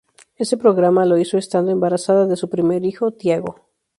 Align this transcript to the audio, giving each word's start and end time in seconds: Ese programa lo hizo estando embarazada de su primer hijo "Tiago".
Ese 0.43 0.57
programa 0.63 1.05
lo 1.05 1.19
hizo 1.19 1.37
estando 1.37 1.69
embarazada 1.71 2.25
de 2.25 2.35
su 2.35 2.49
primer 2.49 2.83
hijo 2.85 3.11
"Tiago". 3.11 3.67